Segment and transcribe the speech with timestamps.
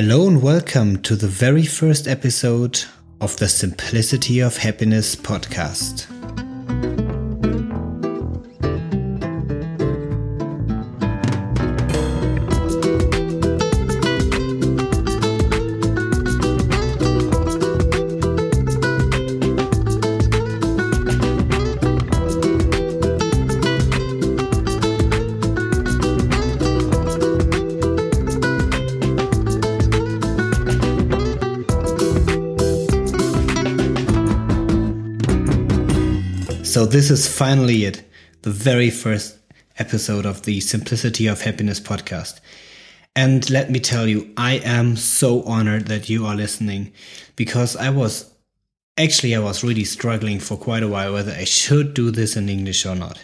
[0.00, 2.80] Hello and welcome to the very first episode
[3.20, 6.06] of the Simplicity of Happiness podcast.
[36.68, 38.02] So, this is finally it,
[38.42, 39.38] the very first
[39.78, 42.40] episode of the Simplicity of Happiness podcast.
[43.16, 46.92] And let me tell you, I am so honored that you are listening
[47.36, 48.30] because I was
[48.98, 52.50] actually, I was really struggling for quite a while whether I should do this in
[52.50, 53.18] English or not.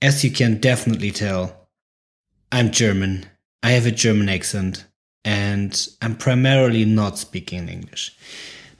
[0.00, 1.66] As you can definitely tell,
[2.52, 3.26] I'm German,
[3.64, 4.84] I have a German accent,
[5.24, 8.16] and I'm primarily not speaking English.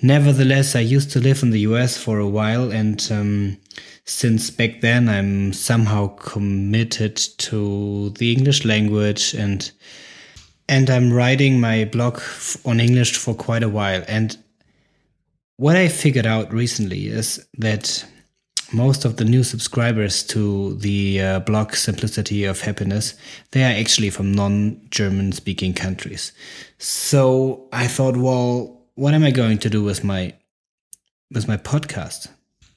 [0.02, 3.59] Nevertheless, I used to live in the US for a while, and um,
[4.04, 9.70] since back then, I'm somehow committed to the English language, and
[10.68, 12.20] and I'm writing my blog
[12.65, 14.02] on English for quite a while.
[14.09, 14.38] And
[15.57, 18.04] what I figured out recently is that
[18.73, 23.14] most of the new subscribers to the uh, blog Simplicity of Happiness,
[23.51, 26.32] they are actually from non-German speaking countries.
[26.79, 30.34] So I thought, well, what am I going to do with my
[31.32, 32.29] with my podcast?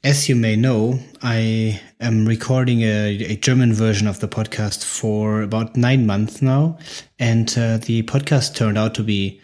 [0.05, 5.41] As you may know, I am recording a, a German version of the podcast for
[5.41, 6.77] about nine months now,
[7.19, 9.41] and uh, the podcast turned out to be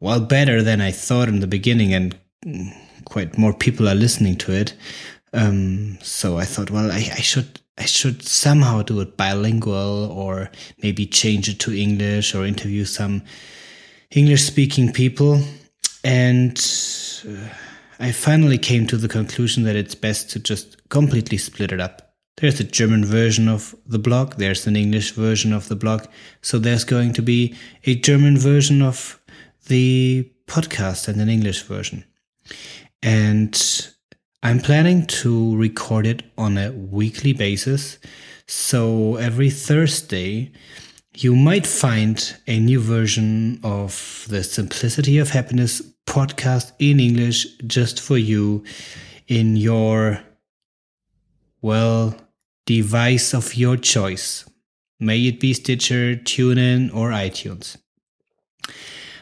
[0.00, 2.18] well better than I thought in the beginning, and
[3.04, 4.74] quite more people are listening to it.
[5.32, 10.50] Um, so I thought, well, I, I should I should somehow do it bilingual, or
[10.82, 13.22] maybe change it to English, or interview some
[14.10, 15.40] English speaking people
[16.04, 16.58] and
[17.28, 17.48] uh,
[17.98, 22.14] I finally came to the conclusion that it's best to just completely split it up.
[22.36, 26.06] There's a German version of the blog, there's an English version of the blog,
[26.40, 29.20] so there's going to be a German version of
[29.66, 32.04] the podcast and an English version.
[33.02, 33.90] And
[34.42, 37.98] I'm planning to record it on a weekly basis.
[38.46, 40.52] So every Thursday,
[41.22, 48.00] you might find a new version of the Simplicity of Happiness podcast in English just
[48.00, 48.62] for you
[49.26, 50.20] in your,
[51.60, 52.14] well,
[52.66, 54.48] device of your choice.
[55.00, 57.76] May it be Stitcher, TuneIn, or iTunes.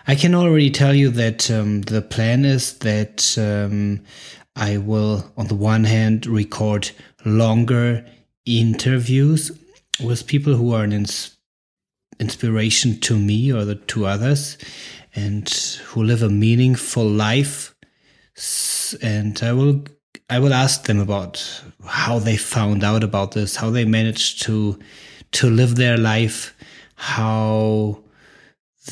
[0.07, 4.05] I can already tell you that um, the plan is that um,
[4.55, 6.91] I will, on the one hand, record
[7.25, 8.05] longer
[8.45, 9.51] interviews
[10.05, 11.36] with people who are an inspiration
[12.19, 14.59] inspiration to me or the, to others
[15.15, 15.49] and
[15.87, 17.75] who live a meaningful life.
[19.03, 19.83] And i will
[20.29, 24.79] i will ask them about how they found out about this how they managed to
[25.33, 26.55] to live their life
[26.97, 27.99] how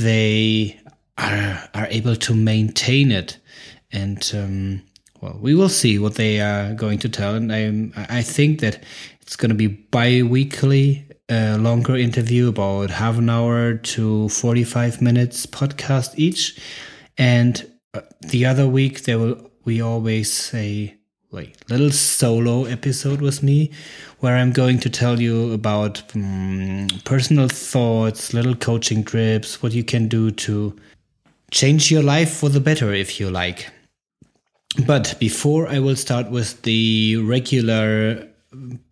[0.00, 0.80] they
[1.18, 3.38] are are able to maintain it.
[3.92, 4.82] And um,
[5.20, 7.34] well we will see what they are going to tell.
[7.34, 8.82] And i i think that
[9.20, 15.46] it's going to be bi-weekly a longer interview, about half an hour to 45 minutes
[15.46, 16.58] podcast each.
[17.16, 20.96] And uh, the other week, there will we always say
[21.30, 23.70] like little solo episode with me
[24.20, 29.82] where I'm going to tell you about um, personal thoughts, little coaching trips, what you
[29.82, 30.76] can do to
[31.50, 33.68] change your life for the better if you like.
[34.86, 38.28] But before I will start with the regular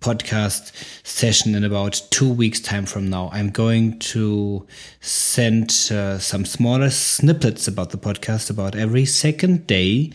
[0.00, 0.72] podcast
[1.06, 3.30] session in about two weeks time from now.
[3.32, 4.66] I'm going to
[5.00, 10.12] send uh, some smaller snippets about the podcast about every second day.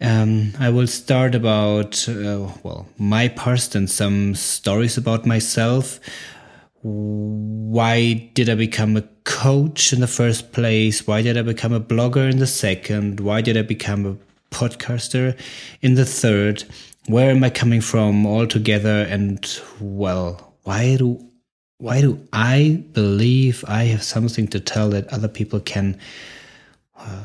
[0.00, 5.98] Um, i will start about uh, well my past and some stories about myself.
[6.82, 11.06] Why did i become a coach in the first place?
[11.06, 13.20] Why did i become a blogger in the second?
[13.20, 14.16] Why did i become a
[14.54, 15.36] podcaster
[15.82, 16.64] in the third
[17.08, 19.02] where am I coming from altogether?
[19.08, 19.44] And
[19.80, 21.24] well, why do
[21.78, 25.98] why do I believe I have something to tell that other people can
[26.96, 27.24] uh,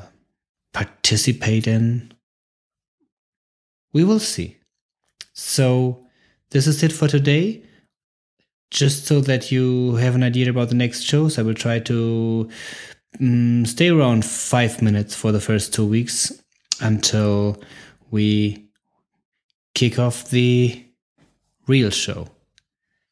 [0.74, 2.14] participate in?
[3.94, 4.58] We will see.
[5.34, 6.08] So
[6.52, 7.64] this is it for today.
[8.72, 12.50] Just so that you have an idea about the next shows, I will try to
[13.20, 16.32] um, stay around five minutes for the first two weeks
[16.80, 17.62] until
[18.10, 18.62] we
[19.74, 20.86] kick off the
[21.68, 22.28] real show.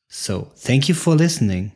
[0.08, 1.72] So, thank you for listening.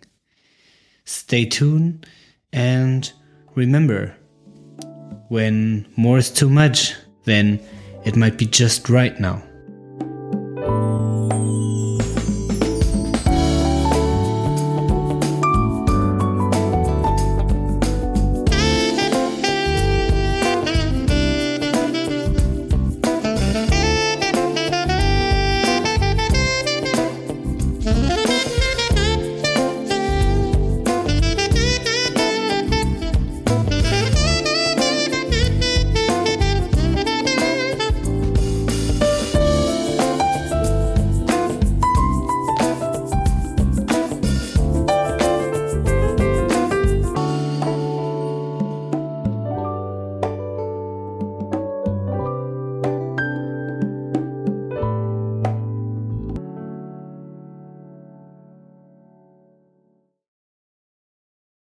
[1.06, 2.06] Stay tuned
[2.52, 3.12] and
[3.56, 4.16] remember
[5.30, 6.94] when more is too much,
[7.24, 7.60] then
[8.04, 9.44] it might be just right now.